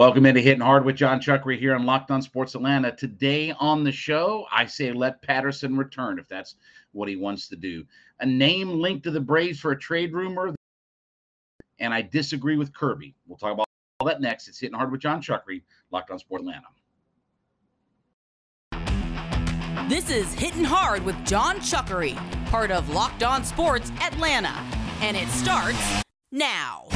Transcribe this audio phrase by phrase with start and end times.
[0.00, 2.90] Welcome into Hitting Hard with Jon Chuckery here on Locked On Sports Atlanta.
[2.90, 6.54] Today on the show, I say let Patterson return if that's
[6.92, 7.84] what he wants to do.
[8.20, 10.54] A name linked to the Braves for a trade rumor,
[11.80, 13.14] and I disagree with Kirby.
[13.26, 13.66] We'll talk about
[13.98, 14.48] all that next.
[14.48, 15.60] It's Hitting Hard with Jon Chuckery,
[15.90, 16.68] Locked On Sports Atlanta.
[19.86, 24.64] This is Hitting Hard with Jon Chuckery, part of Locked On Sports Atlanta,
[25.02, 26.86] and it starts now.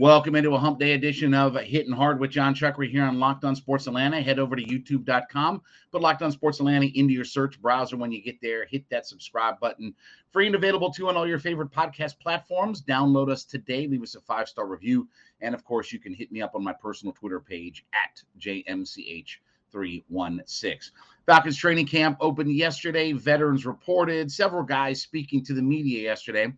[0.00, 3.44] Welcome into a hump day edition of Hitting Hard with Jon Chuckery here on Locked
[3.44, 4.22] On Sports Atlanta.
[4.22, 5.60] Head over to youtube.com,
[5.92, 8.64] put Locked On Sports Atlanta into your search browser when you get there.
[8.64, 9.94] Hit that subscribe button.
[10.32, 12.80] Free and available too on all your favorite podcast platforms.
[12.80, 13.86] Download us today.
[13.86, 15.06] Leave us a five star review.
[15.42, 20.90] And of course, you can hit me up on my personal Twitter page at JMCH316.
[21.26, 23.12] Falcons training camp opened yesterday.
[23.12, 24.32] Veterans reported.
[24.32, 26.50] Several guys speaking to the media yesterday.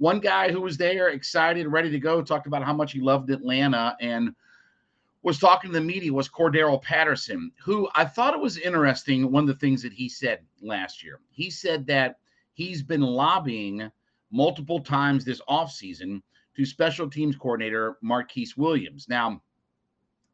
[0.00, 3.28] One guy who was there, excited, ready to go, talked about how much he loved
[3.28, 4.34] Atlanta and
[5.22, 9.30] was talking to the media was Cordarrelle Patterson, who I thought it was interesting.
[9.30, 12.16] One of the things that he said last year, he said that
[12.54, 13.92] he's been lobbying
[14.30, 16.22] multiple times this offseason
[16.56, 19.06] to special teams coordinator Marquice Williams.
[19.06, 19.42] Now,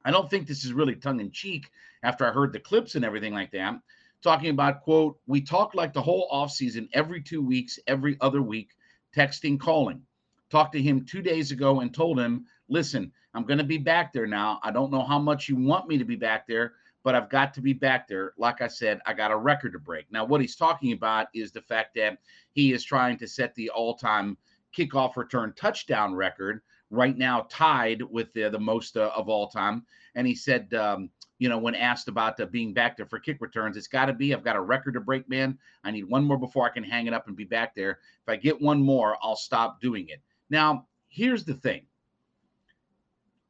[0.05, 1.73] I don't think this is really tongue in cheek
[2.05, 3.81] after I heard the clips and everything like that.
[4.23, 8.69] Talking about, quote, we talk like the whole offseason every two weeks, every other week
[9.17, 10.03] texting, calling.
[10.51, 14.13] Talked to him two days ago and told him, listen, I'm going to be back
[14.13, 14.61] there now.
[14.63, 17.53] I don't know how much you want me to be back there, but I've got
[17.55, 18.33] to be back there.
[18.39, 20.07] Like I said, I got a record to break.
[20.11, 22.19] Now, what he's talking about is the fact that
[22.53, 24.37] he is trying to set the all time
[24.77, 29.85] kickoff return touchdown record, right now tied with the, the most uh, of all time.
[30.15, 33.39] And he said, um, you know, when asked about uh, being back there for kick
[33.41, 34.33] returns, it's got to be.
[34.33, 35.59] I've got a record to break, man.
[35.85, 37.99] I need one more before I can hang it up and be back there.
[38.23, 40.23] If I get one more, I'll stop doing it.
[40.49, 41.83] Now, here's the thing.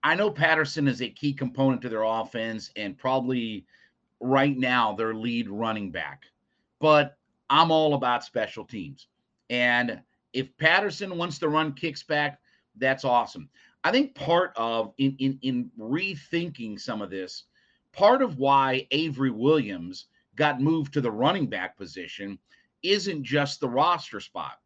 [0.03, 3.67] I know Patterson is a key component to their offense and probably
[4.21, 6.23] right now their lead running back,
[6.81, 7.17] but
[7.51, 9.09] I'm all about special teams.
[9.51, 10.01] And
[10.33, 12.39] if Patterson wants to run kicks back,
[12.79, 13.49] that's awesome.
[13.85, 17.45] I think part of in in in rethinking some of this
[17.93, 20.07] part of why Avery Williams
[20.37, 22.39] got moved to the running back position
[22.83, 24.59] isn't just the roster spot.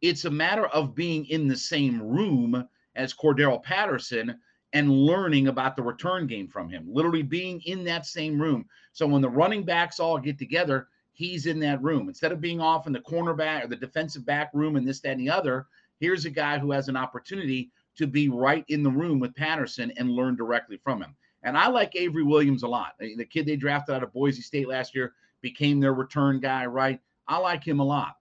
[0.00, 4.38] It's a matter of being in the same room as Cordarrelle Patterson
[4.72, 8.66] and learning about the return game from him, literally being in that same room.
[8.92, 12.08] So when the running backs all get together, he's in that room.
[12.08, 15.12] Instead of being off in the cornerback or the defensive back room and this, that,
[15.12, 15.66] and the other,
[16.00, 19.92] here's a guy who has an opportunity to be right in the room with Patterson
[19.96, 21.14] and learn directly from him.
[21.42, 22.94] And I like Avery Williams a lot.
[22.98, 27.00] The kid they drafted out of Boise State last year became their return guy, right?
[27.26, 28.16] I like him a lot.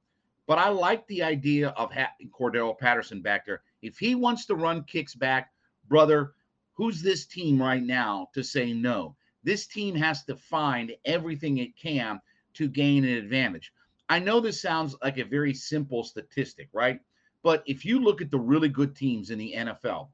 [0.47, 3.61] But I like the idea of having Cordarrelle Patterson back there.
[3.81, 5.51] If he wants to run kicks back,
[5.89, 6.33] brother,
[6.73, 9.15] who's this team right now to say no?
[9.43, 12.21] This team has to find everything it can
[12.53, 13.73] to gain an advantage.
[14.09, 16.99] I know this sounds like a very simple statistic, right?
[17.43, 20.09] But if you look at the really good teams in the NFL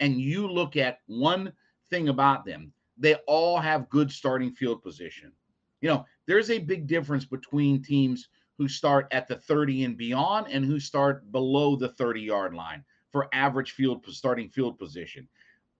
[0.00, 1.52] and you look at one–
[1.90, 2.72] thing about them.
[2.98, 5.32] They all have good starting field position.
[5.80, 8.28] You know, there's a big difference between teams
[8.58, 12.82] who start at the 30 and beyond and who start below the 30 yard line
[13.12, 15.28] for average field starting field position.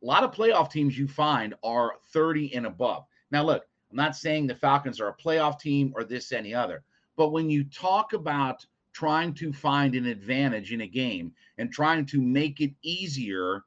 [0.03, 3.06] A lot of playoff teams you find are 30 and above.
[3.31, 6.85] Now, look, I'm not saying the Falcons are a playoff team or this, any other,
[7.17, 8.65] but when you talk about
[8.97, 13.62] trying to find an advantage in a game and trying to make it easier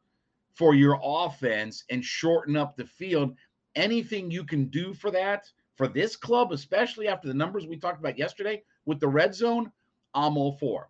[0.55, 3.35] for your offense and shorten up the field.
[3.75, 5.45] Anything you can do for that,
[5.75, 9.71] for this club, especially after the numbers we talked about yesterday with the red zone,
[10.15, 10.89] I'm all for.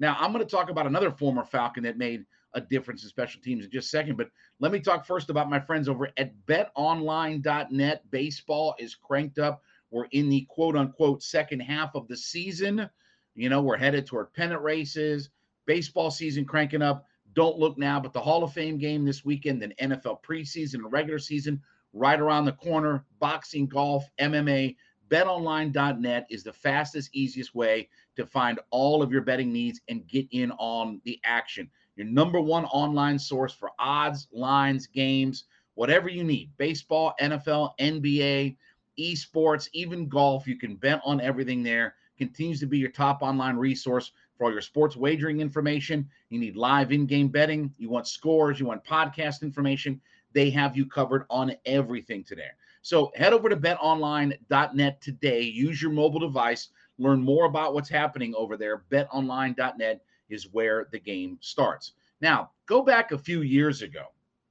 [0.00, 2.24] Now, I'm going to talk about another former Falcon that made
[2.54, 4.28] a difference in special teams in just a second, but
[4.58, 8.10] let me talk first about my friends over at betonline.net.
[8.10, 9.62] Baseball is cranked up.
[9.92, 12.90] We're in the quote unquote second half of the season.
[13.38, 15.30] You know, we're headed toward pennant races,
[15.64, 17.06] baseball season cranking up.
[17.34, 20.92] Don't look now, but the Hall of Fame game this weekend, then NFL preseason and
[20.92, 21.62] regular season
[21.92, 23.04] right around the corner.
[23.20, 24.76] Boxing, golf, MMA.
[25.08, 30.26] BetOnline.net is the fastest, easiest way to find all of your betting needs and get
[30.32, 31.70] in on the action.
[31.96, 35.44] Your number one online source for odds, lines, games,
[35.74, 38.56] whatever you need baseball, NFL, NBA,
[38.98, 40.46] esports, even golf.
[40.46, 41.94] You can bet on everything there.
[42.18, 46.08] Continues to be your top online resource for all your sports wagering information.
[46.30, 47.72] You need live in game betting.
[47.78, 48.58] You want scores.
[48.58, 50.00] You want podcast information.
[50.32, 52.50] They have you covered on everything today.
[52.82, 55.42] So head over to betonline.net today.
[55.42, 56.68] Use your mobile device.
[56.98, 58.84] Learn more about what's happening over there.
[58.90, 61.92] BetOnline.net is where the game starts.
[62.20, 64.06] Now, go back a few years ago,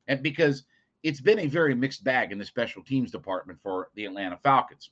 [0.08, 0.64] and because
[1.04, 4.90] it's been a very mixed bag in the special teams department for the Atlanta Falcons.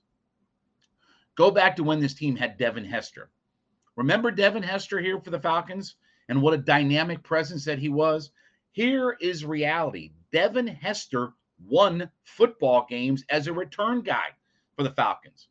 [1.35, 3.29] Go back to when this team had Devin Hester.
[3.95, 5.95] Remember Devin Hester here for the Falcons
[6.29, 8.31] and what a dynamic presence that he was?
[8.71, 10.11] Here is reality.
[10.31, 11.33] Devin Hester
[11.65, 14.27] won football games as a return guy
[14.75, 15.47] for the Falcons.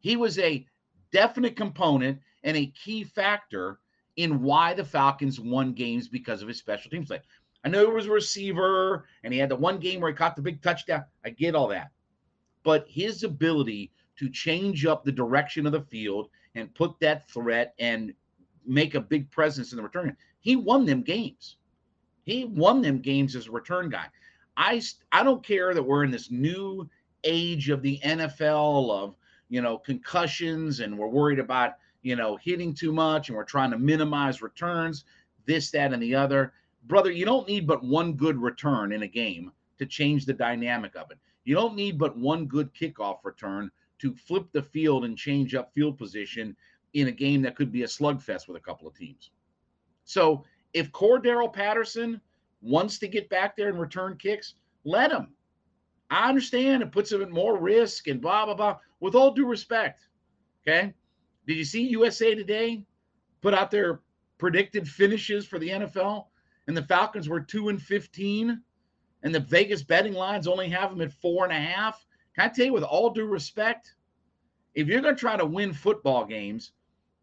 [0.00, 0.66] He was a
[1.12, 3.80] definite component and a key factor
[4.16, 7.20] in why the Falcons won games because of his special teams play.
[7.64, 10.36] I know he was a receiver and he had the one game where he caught
[10.36, 11.04] the big touchdown.
[11.24, 11.90] I get all that.
[12.62, 17.74] But his ability to change up the direction of the field and put that threat
[17.78, 18.12] and
[18.66, 21.56] make a big presence in the return, he won them games.
[22.24, 24.04] He won them games as a return guy.
[24.58, 26.86] I I don't care that we're in this new
[27.24, 29.16] age of the NFL of
[29.48, 33.70] you know concussions and we're worried about you know hitting too much and we're trying
[33.70, 35.04] to minimize returns,
[35.46, 36.52] this, that, and the other.
[36.84, 40.94] Brother, you don't need but one good return in a game to change the dynamic
[40.94, 41.16] of it.
[41.44, 43.70] You don't need but one good kickoff return
[44.00, 46.56] to flip the field and change up field position
[46.94, 49.30] in a game that could be a slugfest with a couple of teams.
[50.04, 52.20] So if Cordarrelle Patterson
[52.62, 54.54] wants to get back there and return kicks,
[54.84, 55.28] let him.
[56.10, 58.78] I understand it puts him at more risk and blah blah blah.
[58.98, 60.08] With all due respect,
[60.62, 60.92] okay.
[61.46, 62.84] Did you see USA Today
[63.40, 64.00] put out their
[64.38, 66.26] predicted finishes for the NFL?
[66.66, 68.62] And the Falcons were two and fifteen,
[69.22, 72.04] and the Vegas betting lines only have them at four and a half.
[72.40, 73.94] I tell you, with all due respect,
[74.74, 76.72] if you're going to try to win football games,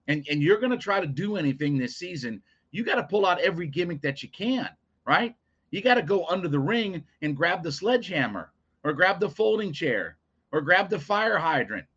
[0.08, 2.42] and and you're going to try to do anything this season,
[2.72, 4.70] you got to pull out every gimmick that you can
[5.08, 5.34] right?
[5.72, 8.52] You got to go under the ring and grab the sledgehammer
[8.84, 10.18] or grab the folding chair
[10.52, 11.88] or grab the fire hydrant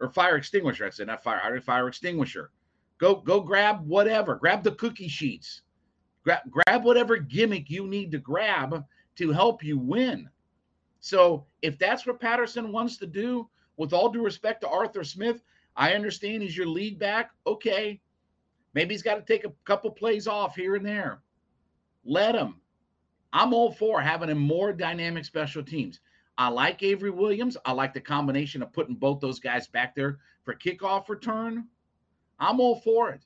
[0.00, 0.86] or fire extinguisher.
[0.86, 2.50] I said not fire hydrant, fire extinguisher.
[2.98, 4.36] Go go grab whatever.
[4.36, 5.62] Grab the cookie sheets.
[6.24, 8.84] Grab grab whatever gimmick you need to grab
[9.16, 10.28] to help you win.
[11.00, 15.42] So if that's what Patterson wants to do, with all due respect to Arthur Smith,
[15.74, 17.30] I understand he's your lead back.
[17.46, 18.00] Okay.
[18.74, 21.22] Maybe he's got to take a couple plays off here and there.
[22.04, 22.56] Let him.
[23.32, 26.00] I'm all for having a more dynamic special teams.
[26.36, 27.56] I like Avery Williams.
[27.64, 31.66] I like the combination of putting both those guys back there for kickoff return.
[32.38, 33.22] I'm all for it.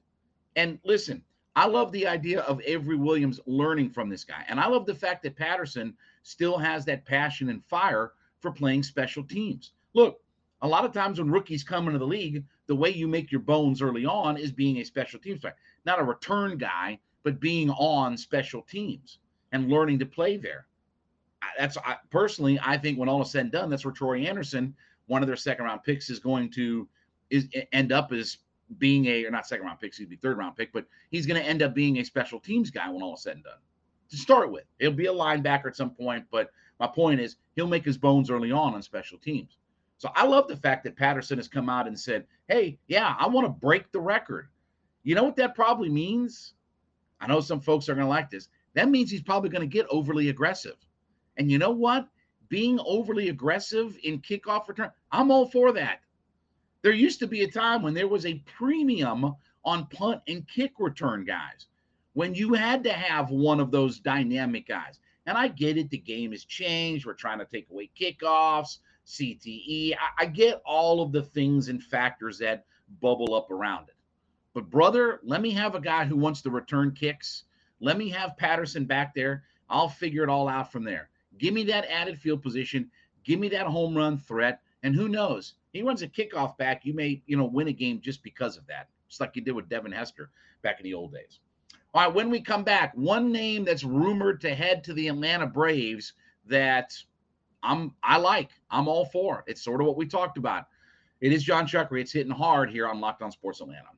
[0.56, 1.22] And listen,
[1.56, 4.44] I love the idea of Avery Williams learning from this guy.
[4.48, 8.82] And I love the fact that Patterson still has that passion and fire for playing
[8.82, 9.72] special teams.
[9.94, 10.20] Look,
[10.62, 13.42] a lot of times when rookies come into the league, the way you make your
[13.42, 15.54] bones early on is being a special teams player,
[15.84, 19.18] not a return guy but being on special teams
[19.52, 20.66] and learning to play there.
[21.58, 24.74] That's I, personally, I think when all is said and done, that's where Troy Anderson,
[25.06, 26.88] one of their second round picks, is going to
[27.30, 28.38] is end up as
[28.78, 31.40] being a or not second round pick, excuse me, third round pick, but he's going
[31.40, 33.58] to end up being a special teams guy when all is said and done.
[34.10, 37.66] To start with, he'll be a linebacker at some point, but my point is he'll
[37.66, 39.58] make his bones early on on special teams.
[39.98, 43.26] So I love the fact that Patterson has come out and said, "Hey, yeah, I
[43.26, 44.48] want to break the record."
[45.02, 46.54] You know what that probably means?
[47.20, 48.48] I know some folks are going to like this.
[48.74, 50.76] That means he's probably going to get overly aggressive.
[51.36, 52.08] And you know what?
[52.48, 56.00] Being overly aggressive in kickoff return, I'm all for that.
[56.82, 60.72] There used to be a time when there was a premium on punt and kick
[60.78, 61.66] return guys,
[62.14, 64.98] when you had to have one of those dynamic guys.
[65.26, 67.06] And I get it, the game has changed.
[67.06, 69.94] We're trying to take away kickoffs, CTE.
[69.94, 72.64] I, I get all of the things and factors that
[73.00, 73.96] bubble up around it.
[74.54, 77.44] But brother, let me have a guy who wants to return kicks.
[77.80, 79.44] Let me have Patterson back there.
[79.68, 81.08] I'll figure it all out from there.
[81.38, 82.90] Give me that added field position.
[83.24, 84.60] Give me that home run threat.
[84.82, 85.54] And who knows?
[85.72, 86.84] He runs a kickoff back.
[86.84, 88.88] You may, you know, win a game just because of that.
[89.08, 90.30] Just like you did with Devin Hester
[90.62, 91.40] back in the old days.
[91.94, 95.46] All right, when we come back, one name that's rumored to head to the Atlanta
[95.46, 96.14] Braves
[96.46, 96.92] that
[97.62, 98.50] I'm I like.
[98.68, 99.44] I'm all for.
[99.46, 100.64] It's sort of what we talked about.
[101.20, 102.00] It is Jon Chuckery.
[102.00, 103.88] It's hitting hard here on Locked On Sports Atlanta.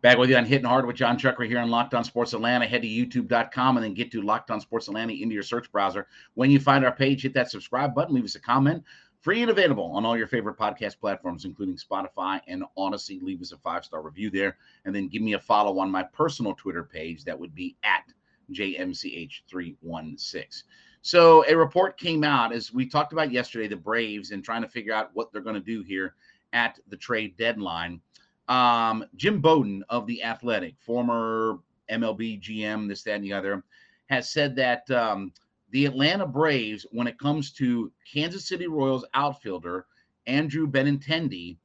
[0.00, 2.66] Back with you on Hitting Hard with Jon Chuckery here on Locked On Sports Atlanta.
[2.66, 6.06] Head to youtube.com and then get to Locked On Sports Atlanta into your search browser.
[6.34, 8.84] When you find our page, hit that subscribe button, leave us a comment.
[9.20, 13.20] Free and available on all your favorite podcast platforms, including Spotify and Audacy.
[13.20, 14.56] Leave us a five star review there.
[14.84, 17.24] And then give me a follow on my personal Twitter page.
[17.24, 18.04] That would be at
[18.52, 20.62] JMCH316.
[21.02, 24.68] So a report came out as we talked about yesterday, the Braves and trying to
[24.68, 26.14] figure out what they're going to do here
[26.52, 28.00] at the trade deadline.
[28.48, 31.58] Um, Jim Bowden of The Athletic, former
[31.90, 33.64] MLB GM, this, that, and the other,
[34.08, 35.32] has said that um,
[35.70, 39.86] the Atlanta Braves, when it comes to Kansas City Royals outfielder
[40.26, 41.56] Andrew Benintendi,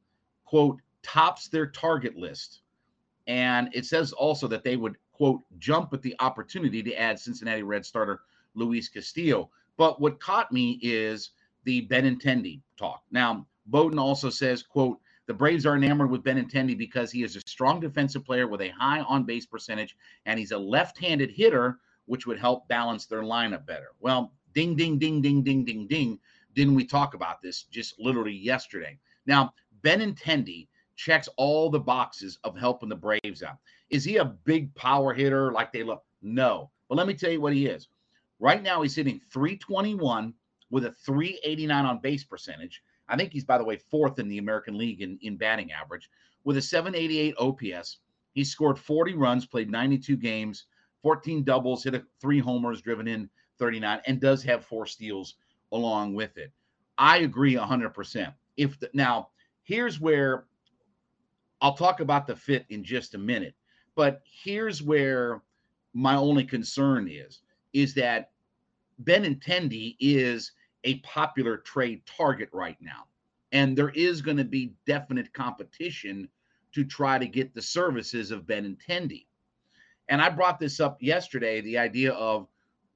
[0.45, 2.61] quote, tops their target list.
[3.27, 7.63] And it says also that they would, quote, jump at the opportunity to add Cincinnati
[7.63, 8.21] Red starter
[8.55, 9.49] Luis Castillo.
[9.77, 11.31] But what caught me is
[11.63, 13.03] the Benintendi talk.
[13.11, 17.41] Now, Bowden also says, quote, the Braves are enamored with Benintendi because he is a
[17.47, 19.95] strong defensive player with a high on base percentage,
[20.25, 23.91] and he's a left handed hitter, which would help balance their lineup better.
[23.99, 26.19] Well, ding, ding, ding, ding, ding, ding, ding.
[26.55, 28.99] Didn't we talk about this just literally yesterday?
[29.25, 33.57] Now, Benintendi checks all the boxes of helping the Braves out.
[33.89, 36.03] Is he a big power hitter like they look?
[36.21, 36.69] No.
[36.87, 37.87] But let me tell you what he is.
[38.39, 40.33] Right now, he's hitting 321
[40.69, 42.83] with a 389 on base percentage.
[43.07, 46.09] I think he's, by the way, fourth in the American League in, in batting average
[46.43, 47.97] with a 788 OPS.
[48.33, 50.65] He scored 40 runs, played 92 games,
[51.03, 53.29] 14 doubles, hit a, three homers, driven in
[53.59, 55.35] 39, and does have four steals
[55.71, 56.51] along with it.
[56.97, 58.33] I agree 100%.
[58.57, 59.29] If the, now,
[59.63, 60.45] here's where
[61.61, 63.53] I'll talk about the fit in just a minute,
[63.95, 65.43] but here's where
[65.93, 67.41] my only concern is
[67.73, 68.31] is that
[69.03, 70.51] Benintendi is
[70.83, 73.05] a popular trade target right now.
[73.51, 76.29] And there is going to be definite competition
[76.73, 79.25] to try to get the services of Benintendi.
[80.13, 82.47] And I brought this up yesterday the idea of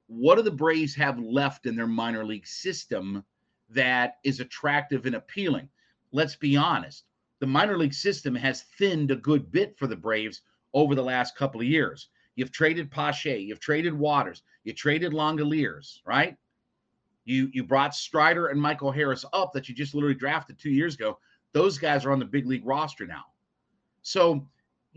[0.06, 3.24] what do the Braves have left in their minor league system
[3.70, 5.68] that is attractive and appealing?
[6.12, 7.06] Let's be honest.
[7.40, 10.42] The minor league system has thinned a good bit for the Braves
[10.74, 12.08] over the last couple of years.
[12.36, 16.36] You've traded Pache, you've traded Waters, you traded Langeliers, right?
[17.24, 20.94] You you brought Strider and Michael Harris up that you just literally drafted two years
[20.94, 21.18] ago.
[21.52, 23.24] Those guys are on the big league roster now.
[24.02, 24.46] So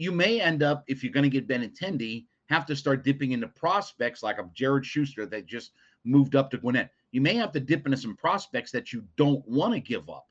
[0.01, 3.47] you may end up, if you're going to get Benintendi, have to start dipping into
[3.47, 6.89] prospects like a Jared Schuster that just moved up to Gwinnett.
[7.11, 10.27] You may have to dip into some prospects that you don't want to give up.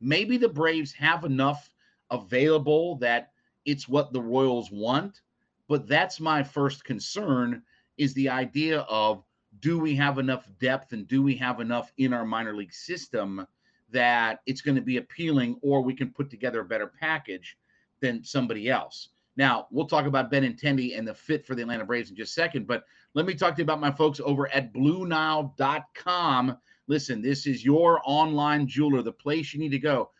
[0.00, 1.68] Maybe the Braves have enough
[2.12, 3.32] available that
[3.64, 5.20] it's what the Royals want,
[5.66, 7.62] but that's my first concern
[7.98, 9.24] is the idea of
[9.58, 13.44] do we have enough depth and do we have enough in our minor league system
[13.90, 17.56] that it's going to be appealing or we can put together a better package
[18.00, 19.10] than somebody else.
[19.36, 22.34] Now, we'll talk about Benintendi and the fit for the Atlanta Braves in just a
[22.34, 26.58] second, but let me talk to you about my folks over at BlueNile.com.
[26.86, 30.10] Listen, this is your online jeweler, the place you need to go.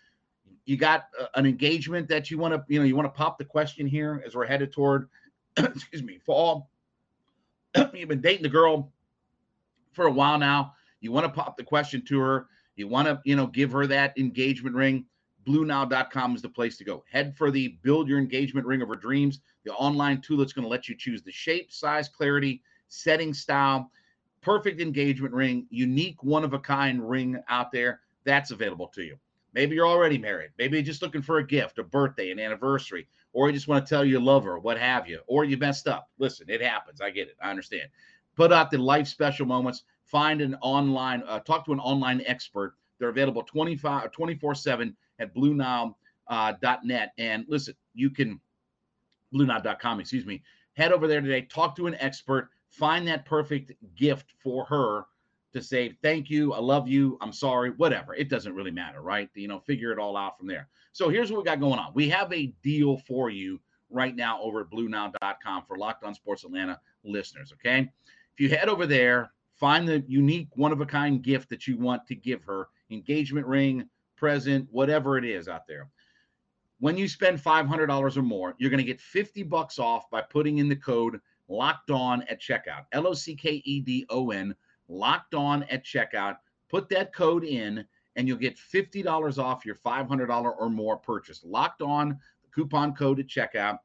[0.64, 3.38] You got uh, an engagement that you want to, you know, you want to pop
[3.38, 5.08] the question here as we're headed toward,
[5.56, 6.70] excuse me, fall.
[7.92, 8.92] You've been dating the girl
[9.92, 10.74] for a while now.
[11.00, 12.46] You want to pop the question to her.
[12.76, 15.06] You want to, you know, give her that engagement ring.
[15.50, 17.04] BlueNile.com is the place to go.
[17.10, 20.64] Head for the build your engagement ring of her dreams, the online tool that's going
[20.64, 23.90] to let you choose the shape, size, clarity, setting style,
[24.40, 28.00] perfect engagement ring, unique one of a kind ring out there.
[28.24, 29.16] That's available to you.
[29.52, 30.50] Maybe you're already married.
[30.58, 33.84] Maybe you're just looking for a gift, a birthday, an anniversary, or you just want
[33.84, 36.08] to tell your lover, what have you, or you messed up.
[36.18, 37.00] Listen, it happens.
[37.00, 37.36] I get it.
[37.42, 37.88] I understand
[38.36, 39.82] put out the life special moments.
[40.04, 42.74] Find an online, uh, talk to an online expert.
[42.98, 47.12] They're available 25 24 7 at BlueNile.net.
[47.18, 48.40] And listen, you can,
[49.32, 50.42] BlueNile.com, excuse me.
[50.74, 55.04] Head over there today, talk to an expert, find that perfect gift for her
[55.52, 58.14] to say, thank you, I love you, I'm sorry, whatever.
[58.14, 59.28] It doesn't really matter, right?
[59.34, 60.68] You know, figure it all out from there.
[60.92, 61.92] So here's what we got going on.
[61.94, 63.60] We have a deal for you
[63.90, 67.90] right now over at bluenile.com for Locked On Sports Atlanta listeners, okay?
[68.32, 71.76] If you head over there, find the unique, one of a kind gift that you
[71.76, 73.88] want to give her engagement ring,
[74.20, 75.88] present, whatever it is out there.
[76.78, 80.58] When you spend $500 or more, you're going to get 50 bucks off by putting
[80.58, 82.84] in the code locked on at checkout.
[82.92, 84.54] L O C K E D O N,
[84.88, 86.36] locked on at checkout.
[86.68, 87.84] Put that code in
[88.16, 91.40] and you'll get $50 off your $500 or more purchase.
[91.42, 93.78] Locked on, the coupon code at checkout.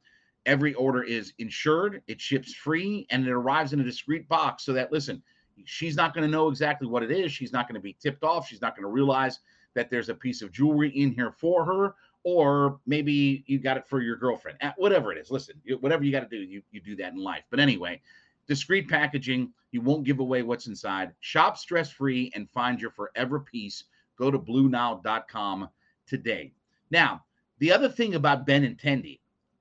[0.46, 4.74] Every order is insured, it ships free, and it arrives in a discreet box so
[4.74, 5.24] that, listen,
[5.64, 7.32] she's not going to know exactly what it is.
[7.32, 8.48] She's not going to be tipped off.
[8.48, 9.40] She's not going to realize
[9.76, 13.88] that there's a piece of jewelry in here for her, or maybe you got it
[13.88, 14.58] for your girlfriend.
[14.78, 17.44] Whatever it is, listen, whatever you got to do, you, you do that in life.
[17.52, 18.02] But anyway,
[18.48, 21.12] discreet packaging, you won't give away what's inside.
[21.20, 23.84] Shop stress free and find your forever piece.
[24.18, 25.70] Go to BlueNile.com
[26.08, 26.54] today.
[26.90, 27.24] Now,
[27.60, 29.20] the other thing about Benintendi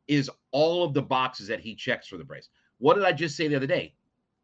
[0.08, 2.50] is all of the boxes that he checks for the Braves.
[2.78, 3.94] What did I just say the other day?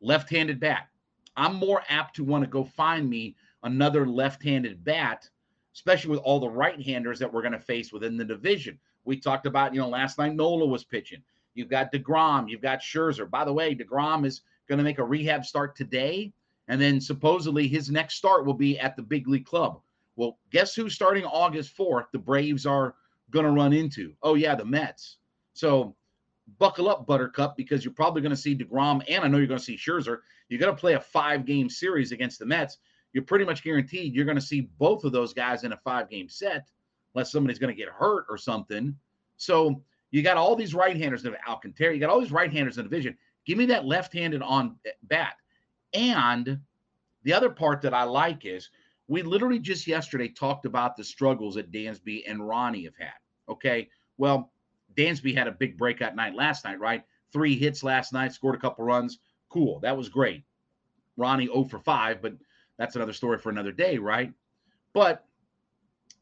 [0.00, 0.88] Left handed bat.
[1.36, 5.28] I'm more apt to want to go find me another left handed bat,
[5.74, 8.78] especially with all the right handers that we're going to face within the division.
[9.04, 11.22] We talked about, you know, last night Nola was pitching.
[11.54, 13.28] You've got DeGrom, you've got Scherzer.
[13.28, 16.32] By the way, DeGrom is going to make a rehab start today.
[16.68, 19.80] And then supposedly his next start will be at the big league club.
[20.16, 22.06] Well, guess who's starting August 4th?
[22.12, 22.94] The Braves are
[23.30, 24.12] going to run into.
[24.22, 25.16] Oh, yeah, the Mets.
[25.54, 25.96] So
[26.58, 29.58] buckle up, Buttercup, because you're probably going to see DeGrom and I know you're going
[29.58, 30.18] to see Scherzer.
[30.48, 32.78] You're going to play a five game series against the Mets.
[33.12, 36.08] You're pretty much guaranteed you're going to see both of those guys in a five
[36.08, 36.68] game set,
[37.14, 38.94] unless somebody's going to get hurt or something.
[39.36, 41.94] So you got all these right handers in Alcantara.
[41.94, 43.16] You got all these right handers in the division.
[43.46, 45.34] Give me that left handed on eh, bat.
[45.92, 46.60] And
[47.22, 48.70] the other part that I like is
[49.08, 53.12] we literally just yesterday talked about the struggles that Dansby and Ronnie have had.
[53.48, 53.88] Okay.
[54.18, 54.52] Well,
[54.96, 57.02] Dansby had a big breakout night last night, right?
[57.32, 59.18] Three hits last night, scored a couple runs.
[59.48, 59.80] Cool.
[59.80, 60.44] That was great.
[61.16, 62.34] Ronnie 0 for 5, but
[62.80, 64.32] that's another story for another day, right?
[64.94, 65.26] But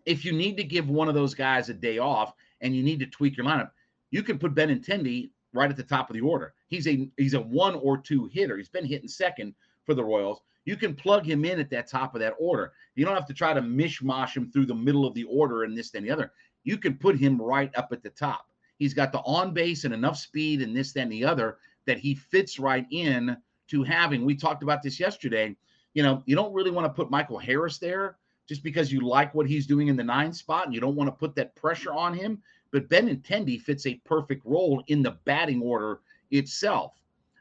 [0.07, 2.99] if you need to give one of those guys a day off and you need
[2.99, 3.71] to tweak your lineup,
[4.11, 6.55] you can put Benintendi right at the top of the order.
[6.67, 8.57] He's a he's a one or two hitter.
[8.57, 10.41] He's been hitting second for the Royals.
[10.65, 12.73] You can plug him in at that top of that order.
[12.97, 15.79] You don't have to try to mishmash him through the middle of the order and
[15.79, 16.33] this, and the other.
[16.65, 18.49] You can put him right up at the top.
[18.79, 22.17] He's got the on base and enough speed and this, and the other that he
[22.17, 23.37] fits right in
[23.69, 24.25] to having.
[24.25, 25.57] We talked about this yesterday.
[25.99, 29.35] You know, you don't really want to put Michael Harris there just because you like
[29.35, 31.93] what he's doing in the nine spot and you don't want to put that pressure
[31.93, 32.41] on him.
[32.71, 35.99] But Benintendi fits a perfect role in the batting order
[36.31, 36.93] itself.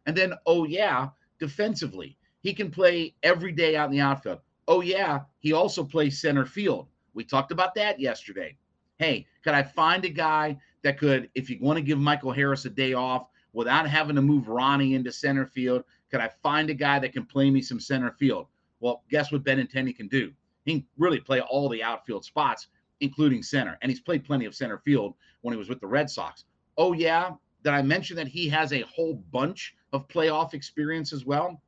[0.07, 4.39] And then, oh, yeah, defensively, he can play every day out in the outfield.
[4.67, 6.87] Oh, yeah, he also plays center field.
[7.13, 8.57] We talked about that yesterday.
[8.97, 12.65] Hey, could I find a guy that could, if you want to give Michael Harris
[12.65, 16.73] a day off without having to move Ronnie into center field, could I find a
[16.73, 18.47] guy that can play me some center field?
[18.79, 20.31] Well, guess what Benintendi can do?
[20.65, 22.67] He can really play all the outfield spots,
[22.99, 23.77] including center.
[23.81, 26.45] And he's played plenty of center field when he was with the Red Sox.
[26.77, 27.31] Oh, yeah.
[27.63, 31.61] Did I mention that he has a whole bunch of playoff experience as well?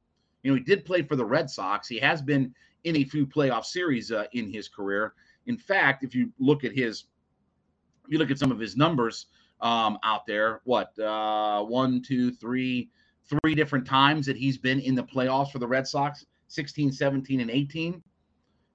[0.44, 1.88] You know, he did play for the Red Sox.
[1.88, 2.54] He has been
[2.84, 5.14] in a few playoff series uh, in his career.
[5.48, 7.06] In fact, if you look at his,
[8.06, 9.28] if you look at some of his numbers
[9.62, 12.90] um, out there, what uh, one, two, three,
[13.30, 17.42] three different times that he's been in the playoffs for the Red Sox 16, 17,
[17.42, 18.02] and 18.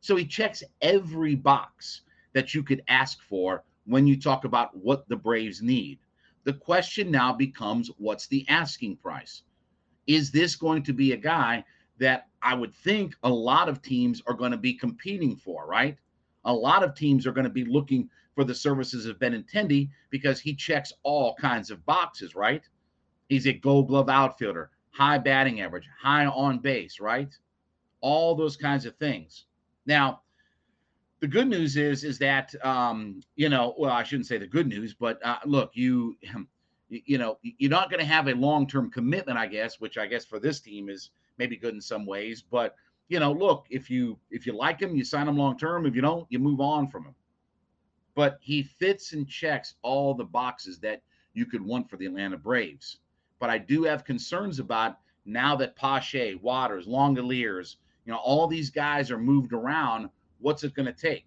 [0.01, 5.09] So he checks every box that you could ask for when you talk about what
[5.09, 5.99] the Braves need.
[6.45, 9.43] The question now becomes what's the asking price?
[10.07, 11.64] Is this going to be a guy
[11.99, 15.97] that I would think a lot of teams are going to be competing for, right?
[16.45, 20.40] A lot of teams are going to be looking for the services of Benintendi because
[20.40, 22.62] he checks all kinds of boxes, right?
[23.29, 27.35] He's a gold glove outfielder, high batting average, high on base, right?
[28.01, 29.47] All those kinds of things.
[29.87, 30.21] Now,
[31.21, 34.67] the good news is is that um, you know, well, I shouldn't say the good
[34.67, 36.17] news, but uh, look, you
[36.89, 40.25] you know, you're not going to have a long-term commitment, I guess, which I guess
[40.25, 42.77] for this team is maybe good in some ways, but
[43.09, 45.87] you know, look, if you if you like him, you sign him long term.
[45.87, 47.15] If you don't, you move on from him.
[48.15, 52.39] But he fits and checks all the boxes that you could want for the Atlanta
[52.39, 52.99] Braves.
[53.45, 57.77] But I do have concerns about now that Pache, Waters, Langeliers,
[58.07, 60.09] you know, all these guys are moved around.
[60.39, 61.27] What's it going to take?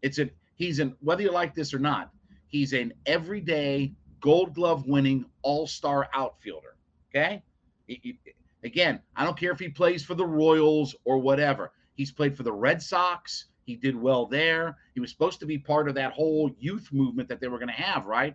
[0.00, 2.12] It's a he's an whether you like this or not,
[2.46, 3.92] he's an everyday
[4.22, 6.76] Gold Glove winning All Star outfielder.
[7.10, 7.42] Okay,
[7.86, 8.18] he, he,
[8.64, 11.72] again, I don't care if he plays for the Royals or whatever.
[11.92, 13.48] He's played for the Red Sox.
[13.64, 14.78] He did well there.
[14.94, 17.68] He was supposed to be part of that whole youth movement that they were going
[17.68, 18.34] to have, right?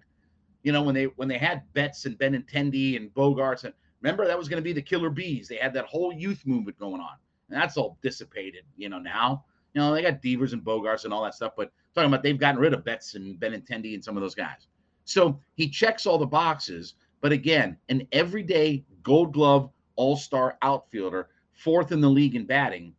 [0.65, 4.36] You know, when they when they had Betts and Benintendi and Bogaerts and remember that
[4.36, 5.47] was going to be the Killer Bees.
[5.47, 7.17] They had that whole youth movement going on,
[7.49, 8.63] and that's all dissipated.
[8.75, 9.45] You know now.
[9.75, 12.39] You know they got Devers and Bogaerts and all that stuff, but talking about they've
[12.39, 14.65] gotten rid of Betts and Benintendi and some of those guys.
[15.04, 21.30] So he checks all the boxes, but again, an everyday Gold Glove All Star outfielder,
[21.54, 22.91] fourth in the league in batting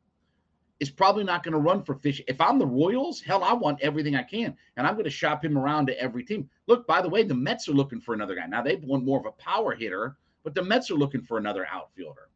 [0.79, 2.21] is probably not going to run for fish.
[2.29, 5.45] If I'm the Royals, hell, I want everything I can, and I'm going to shop
[5.45, 6.51] him around to every team.
[6.67, 8.47] Look, by the way, the Mets are looking for another guy.
[8.47, 11.67] Now they've won more of a power hitter, but the Mets are looking for another
[11.67, 12.29] outfielder.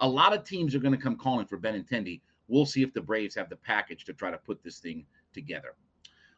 [0.00, 2.20] A lot of teams are going to come calling for Benintendi.
[2.48, 5.74] We'll see if the Braves have the package to try to put this thing together.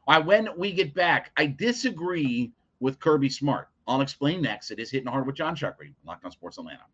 [0.06, 3.68] All right, when we get back, I disagree with Kirby Smart.
[3.86, 4.70] I'll explain next.
[4.70, 6.84] It is hitting hard with Jon Chuckery, Locked on Sports Atlanta.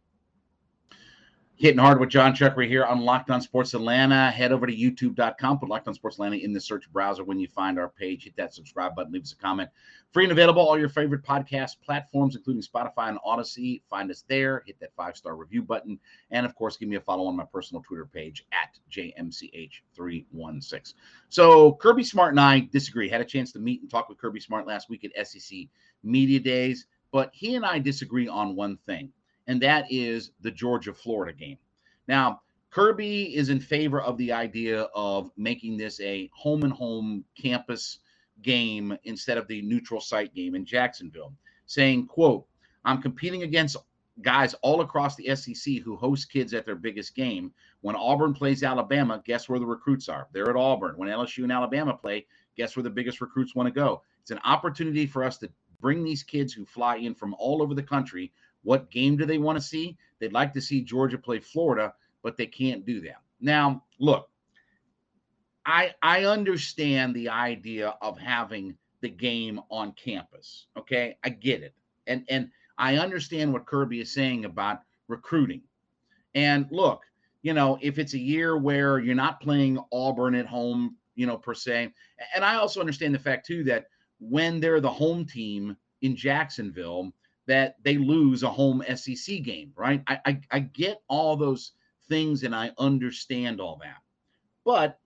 [1.60, 4.30] Hitting hard with Jon Chuckery here on Locked On Sports Atlanta.
[4.30, 7.48] Head over to youtube.com, put Locked On Sports Atlanta in the search browser when you
[7.48, 8.24] find our page.
[8.24, 9.68] Hit that subscribe button, leave us a comment.
[10.10, 13.82] Free and available, all your favorite podcast platforms, including Spotify and Audacy.
[13.90, 14.62] Find us there.
[14.66, 16.00] Hit that five star review button.
[16.30, 20.94] And of course, give me a follow on my personal Twitter page at JMCH316.
[21.28, 23.10] So, Kirby Smart and I disagree.
[23.10, 25.58] Had a chance to meet and talk with Kirby Smart last week at SEC
[26.02, 29.12] Media Days, but he and I disagree on one thing
[29.46, 31.58] and that is the Georgia Florida game.
[32.08, 37.24] Now, Kirby is in favor of the idea of making this a home and home
[37.40, 37.98] campus
[38.42, 41.34] game instead of the neutral site game in Jacksonville,
[41.66, 42.46] saying, quote,
[42.84, 43.76] I'm competing against
[44.22, 47.52] guys all across the SEC who host kids at their biggest game.
[47.80, 50.28] When Auburn plays Alabama, guess where the recruits are?
[50.32, 50.96] They're at Auburn.
[50.96, 52.26] When LSU and Alabama play,
[52.56, 54.02] guess where the biggest recruits want to go?
[54.22, 55.50] It's an opportunity for us to
[55.80, 58.32] bring these kids who fly in from all over the country.
[58.62, 59.96] What game do they want to see?
[60.18, 63.22] They'd like to see Georgia play Florida, but they can't do that.
[63.40, 64.28] Now, look,
[65.64, 70.66] I I understand the idea of having the game on campus.
[70.76, 71.74] Okay, I get it,
[72.06, 75.62] and and I understand what Kirby is saying about recruiting.
[76.34, 77.02] And look,
[77.42, 81.36] you know, if it's a year where you're not playing Auburn at home, you know,
[81.36, 81.92] per se,
[82.34, 83.86] and I also understand the fact too that
[84.18, 87.12] when they're the home team in Jacksonville,
[87.50, 90.04] that they lose a home SEC game, right?
[90.06, 91.72] I, I, I get all those
[92.08, 93.96] things and I understand all that.
[94.64, 95.00] But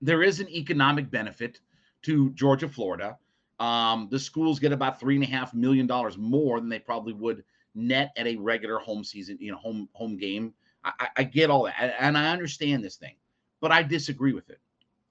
[0.00, 1.60] there is an economic benefit
[2.04, 3.18] to Georgia, Florida.
[3.60, 7.12] Um, the schools get about three and a half million dollars more than they probably
[7.12, 10.54] would net at a regular home season, you know, home home game.
[10.82, 13.16] I, I get all that, and I understand this thing,
[13.60, 14.60] but I disagree with it.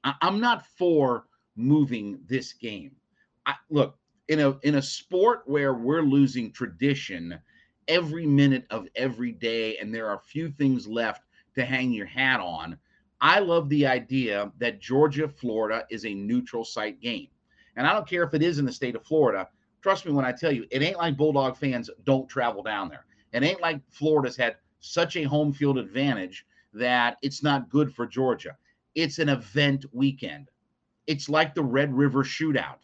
[0.04, 2.96] I, am not for moving this game.
[3.46, 7.40] I, look in a in a sport where we're losing tradition
[7.88, 11.24] every minute of every day, and there are few things left
[11.56, 12.78] to hang your hat on.
[13.22, 17.28] I love the idea that Georgia, Florida is a neutral site game.
[17.76, 19.48] And I don't care if it is in the state of Florida.
[19.82, 23.06] Trust me when I tell you, it ain't like Bulldog fans don't travel down there.
[23.32, 28.06] It ain't like Florida's had such a home field advantage that it's not good for
[28.06, 28.58] Georgia.
[28.96, 30.50] It's an event weekend.
[31.08, 32.80] It's like the Red River Shootout,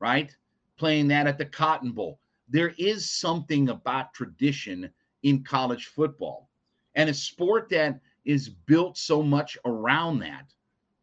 [0.00, 0.34] right?
[0.82, 2.18] Playing that at the Cotton Bowl.
[2.48, 4.90] There is something about tradition
[5.22, 6.50] in college football
[6.96, 10.52] and a sport that is built so much around that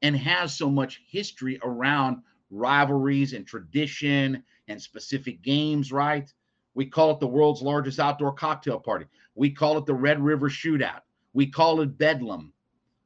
[0.01, 2.17] and has so much history around
[2.49, 6.29] rivalries and tradition and specific games, right?
[6.73, 9.05] We call it the world's largest outdoor cocktail party.
[9.35, 11.03] We call it the Red River Shootout.
[11.31, 12.51] We call it Bedlam.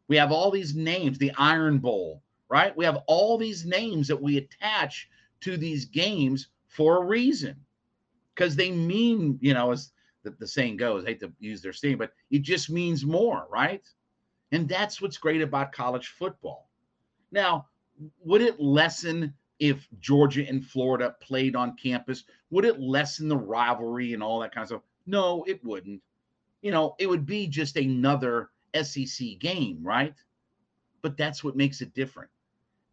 [0.08, 2.76] We have all these names, the Iron Bowl, right?
[2.76, 5.08] We have all these names that we attach
[5.42, 7.56] to these games for a reason
[8.34, 9.92] because they mean, you know, as
[10.24, 13.48] the, the saying goes, I hate to use their saying, but it just means more,
[13.52, 13.84] right?
[14.52, 16.70] And that's what's great about college football.
[17.32, 17.68] Now,
[18.24, 22.24] would it lessen if Georgia and Florida played on campus?
[22.50, 24.82] Would it lessen the rivalry and all that kind of stuff?
[25.06, 26.02] No, it wouldn't.
[26.62, 28.50] You know, it would be just another
[28.82, 30.16] SEC game, right?
[31.04, 32.30] But that's what makes it different.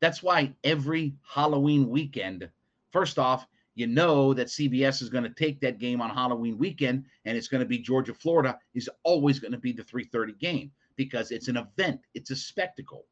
[0.01, 2.49] That's why every Halloween weekend,
[2.91, 3.47] first off,
[3.81, 7.49] you know that CBS is going to take that game on Halloween weekend and it's
[7.49, 11.49] going to be Georgia Florida is always going to be the 3:30 game because it's
[11.49, 13.07] an event, it's a spectacle.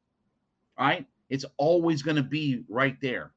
[0.78, 1.06] Right?
[1.30, 3.32] It's always going to be right there.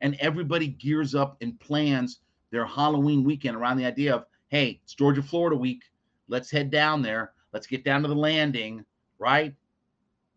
[0.00, 2.18] And everybody gears up and plans
[2.50, 5.84] their Halloween weekend around the idea of, hey, it's Georgia Florida week.
[6.26, 7.32] Let's head down there.
[7.52, 8.84] Let's get down to the landing,
[9.20, 9.54] right?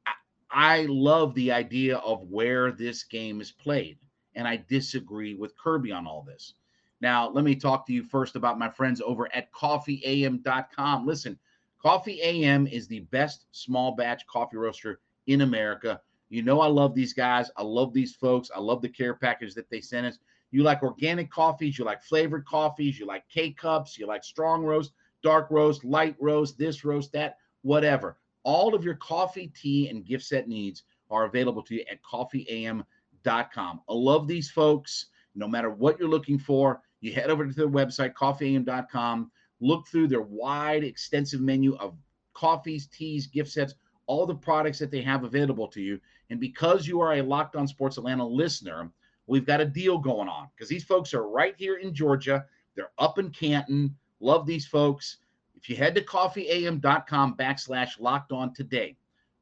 [0.06, 0.14] I,
[0.52, 3.98] I love the idea of where this game is played.
[4.36, 6.54] And I disagree with Kirby on all this.
[7.02, 11.06] Now, let me talk to you first about my friends over at coffeeam.com.
[11.06, 11.38] Listen,
[11.86, 16.02] Coffee AM is the best small batch coffee roaster in America.
[16.30, 17.52] You know, I love these guys.
[17.58, 18.50] I love these folks.
[18.56, 20.18] I love the care package that they sent us.
[20.50, 24.64] You like organic coffees, you like flavored coffees, you like K cups, you like strong
[24.64, 28.18] roast, dark roast, light roast, this roast, that, whatever.
[28.42, 32.84] All of your coffee, tea, and gift set needs are available to you at coffeeam.com.
[33.28, 35.08] I love these folks.
[35.36, 40.08] No matter what you're looking for, you head over to their website, coffeeam.com, look through
[40.08, 41.96] their wide, extensive menu of
[42.34, 43.76] coffees, teas, gift sets,
[44.08, 46.00] all the products that they have available to you.
[46.30, 48.90] And because you are a Locked On Sports Atlanta listener,
[49.28, 52.46] we've got a deal going on because these folks are right here in Georgia.
[52.76, 53.96] They're up in Canton.
[54.20, 55.18] Love these folks.
[55.56, 58.98] If you head to coffeeam.com backslash locked on today,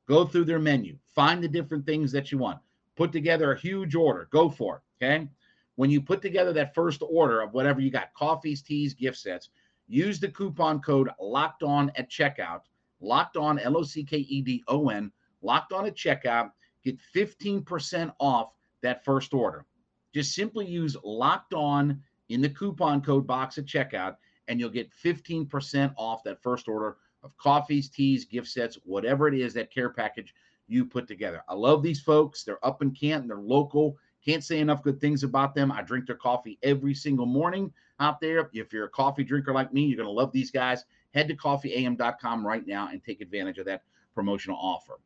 [0.07, 2.59] go through their menu, find the different things that you want,
[2.95, 5.03] put together a huge order, go for it.
[5.03, 5.27] Okay.
[5.75, 9.49] When you put together that first order of whatever you got coffees, teas, gift sets,
[9.87, 12.61] use the coupon code locked on at checkout
[13.03, 16.51] locked on, L O C K E D O N, locked on at checkout,
[16.83, 19.65] get 15% off that first order.
[20.13, 24.15] Just simply use locked on in the coupon code box at checkout,
[24.47, 29.33] and you'll get 15% off that first order of coffees, teas, gift sets, whatever it
[29.33, 30.33] is that care package
[30.67, 31.43] you put together.
[31.47, 32.43] I love these folks.
[32.43, 33.97] They're up in Canton, they're local.
[34.25, 35.71] Can't say enough good things about them.
[35.71, 38.49] I drink their coffee every single morning out there.
[38.53, 40.85] If you're a coffee drinker like me, you're going to love these guys.
[41.13, 43.83] Head to coffeeam.com right now and take advantage of that
[44.15, 44.99] promotional offer.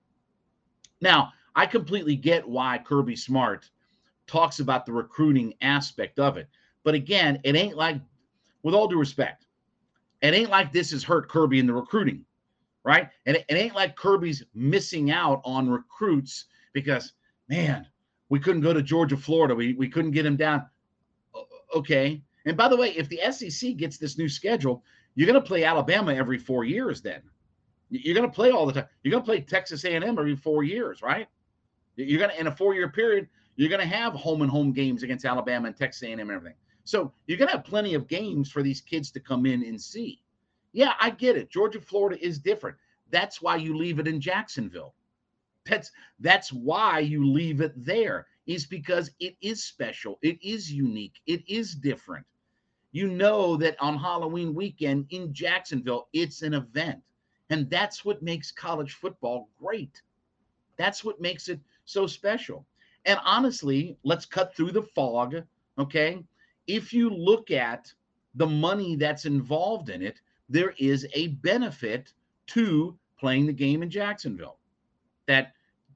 [1.02, 3.70] Now, I completely get why Kirby Smart
[4.28, 6.48] talks about the recruiting aspect of it.
[6.84, 8.00] But again, it ain't like,
[8.62, 9.48] with all due respect,
[10.22, 12.24] it ain't like this has hurt Kirby in the recruiting,
[12.88, 13.10] right?
[13.26, 17.12] And it, it ain't like Kirby's missing out on recruits because,
[17.50, 17.86] man,
[18.30, 19.54] we couldn't go to Georgia, Florida.
[19.54, 20.65] We, we couldn't get him down.
[21.76, 22.23] Okay.
[22.45, 25.65] And by the way, if the SEC gets this new schedule, you're going to play
[25.65, 27.21] Alabama every four years then.
[27.89, 28.88] You're going to play all the time.
[29.04, 31.28] You're going to play Texas A&M every four years, right?
[31.97, 35.04] You're going to in a four-year period, you're going to have home and home games
[35.04, 36.56] against Alabama and Texas A&M and everything.
[36.86, 39.82] So you're going to have plenty of games for these kids to come in and
[39.82, 40.21] see.
[40.78, 41.50] Yeah, I get it.
[41.50, 42.78] Georgia, Florida is different.
[43.10, 44.94] That's why you leave it in Jacksonville.
[45.66, 50.20] That's that's why you leave it there is because it is special.
[50.22, 51.20] It is unique.
[51.26, 52.28] It is different.
[52.92, 57.02] You know that on Halloween weekend in Jacksonville, it's an event.
[57.50, 60.04] And that's what makes college football great.
[60.78, 62.68] That's what makes it so special.
[63.06, 65.42] And honestly, let's cut through the fog.
[65.80, 66.24] Okay.
[66.68, 67.92] If you look at
[68.36, 72.13] the money that's involved in it, there is a benefit
[72.47, 74.57] to playing the game in Jacksonville.
[75.27, 75.53] That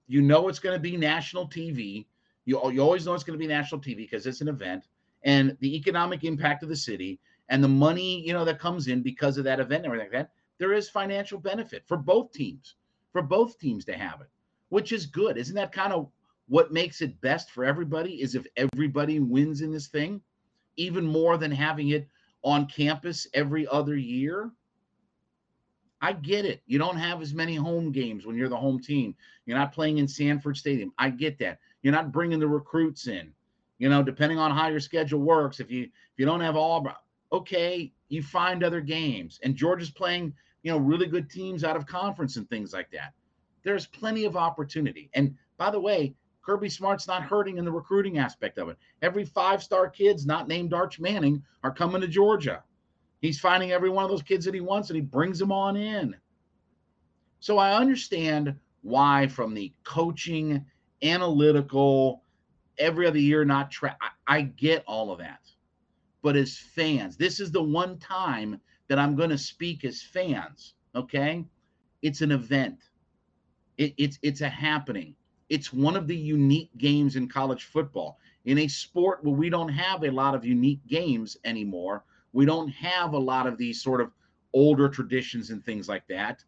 [0.08, 2.06] you know it's going to be national TV.
[2.46, 4.88] You, you always know it's going to be national TV because it's an event
[5.24, 9.02] and the economic impact of the city and the money, you know, that comes in
[9.02, 10.32] because of that event and everything like that.
[10.58, 12.76] There is financial benefit for both teams,
[13.12, 14.30] for both teams to have it,
[14.70, 15.38] which is good.
[15.38, 16.10] Isn't that kind of
[16.48, 20.22] what makes it best for everybody is if everybody wins in this thing,
[20.78, 22.08] even more than having it
[22.44, 24.52] on campus every other year.
[26.02, 26.62] I get it.
[26.66, 29.16] You don't have as many home games when you're the home team.
[29.46, 30.92] You're not playing in Sanford Stadium.
[30.98, 31.60] I get that.
[31.84, 33.32] You're not bringing the recruits in.
[33.78, 36.88] You know, depending on how your schedule works, if you if you don't have all,
[37.32, 39.40] okay, you find other games.
[39.44, 43.14] And Georgia's playing, you know, really good teams out of conference and things like that.
[43.64, 45.10] There's plenty of opportunity.
[45.14, 48.78] And by the way, Kirby Smart's not hurting in the recruiting aspect of it.
[49.02, 52.64] Every five star kids not named Arch Manning are coming to Georgia.
[53.22, 55.76] He's finding every one of those kids that he wants and he brings them on
[55.76, 56.16] in.
[57.40, 60.66] So I understand why, from the coaching,
[61.04, 62.24] analytical,
[62.78, 63.74] every other year not.
[63.84, 63.96] I,
[64.28, 65.40] I get all of that.
[66.22, 70.74] But as fans, this is the one time that I'm going to speak as fans.
[70.96, 71.46] Okay.
[72.02, 72.80] It's an event.
[73.78, 75.16] It, it's it's a happening.
[75.52, 78.18] It's one of the unique games in college football.
[78.46, 82.70] In a sport where we don't have a lot of unique games anymore, we don't
[82.70, 84.14] have a lot of these sort of
[84.54, 86.42] older traditions and things like that.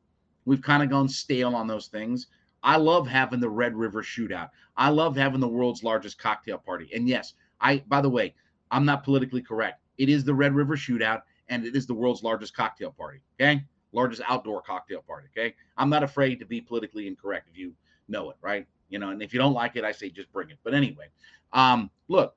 [0.45, 2.27] We've kind of gone stale on those things.
[2.63, 4.51] I love having the Red River shootout.
[4.77, 6.89] I love having the world's largest cocktail party.
[6.95, 8.33] And yes, I by the way,
[8.71, 9.81] I'm not politically correct.
[9.97, 13.19] It is the Red River shootout and it is the world's largest cocktail party.
[13.37, 13.65] Okay?
[13.91, 15.27] Largest outdoor cocktail party.
[15.37, 15.55] Okay?
[15.75, 17.73] I'm not afraid to be politically incorrect if you
[18.07, 18.65] know it, right?
[18.93, 20.59] You know, and if you don't like it, I say just bring it.
[20.63, 21.07] But anyway,
[21.51, 22.35] um, look,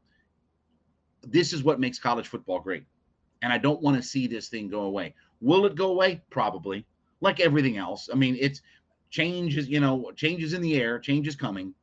[1.23, 2.85] this is what makes college football great.
[3.42, 5.14] And I don't want to see this thing go away.
[5.42, 6.23] Will it go away?
[6.31, 6.87] Probably.
[7.21, 8.09] Like everything else.
[8.11, 8.62] I mean, it's
[9.11, 11.75] changes, you know, changes in the air, change is coming,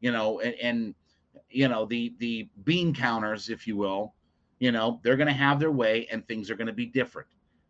[0.00, 0.94] you know, and, and
[1.48, 4.12] you know, the the bean counters, if you will,
[4.58, 7.28] you know, they're gonna have their way and things are gonna be different.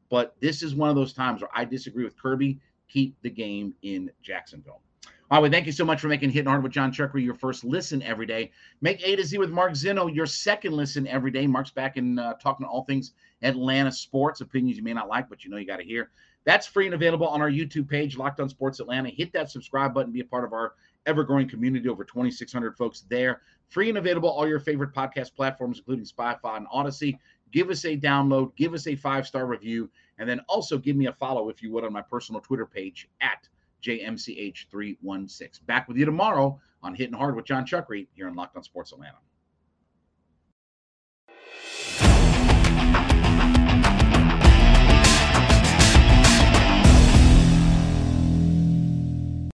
[0.08, 2.60] But this is one of those times where I disagree with Kirby.
[2.88, 4.80] Keep the game in Jacksonville.
[5.28, 7.64] All right, thank you so much for making Hitting Hard with Jon Chuckery your first
[7.64, 8.52] listen every day.
[8.80, 11.48] Make A to Z with Mark Zeno your second listen every day.
[11.48, 13.12] Mark's back in uh, talking all things
[13.42, 16.10] Atlanta sports, opinions you may not like, but you know you got to hear.
[16.44, 19.08] That's free and available on our YouTube page, Locked On Sports Atlanta.
[19.08, 20.74] Hit that subscribe button, be a part of our
[21.06, 23.40] ever growing community, over 2,600 folks there.
[23.68, 27.18] Free and available all your favorite podcast platforms, including Spotify and Audacy.
[27.50, 31.06] Give us a download, give us a five star review, and then also give me
[31.06, 33.48] a follow if you would on my personal Twitter page at
[33.82, 35.66] JMCH316.
[35.66, 38.92] Back with you tomorrow on Hitting Hard with Jon Chuckery here on Locked On Sports
[38.92, 39.18] Atlanta.